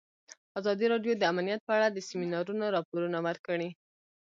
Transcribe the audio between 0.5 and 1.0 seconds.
ازادي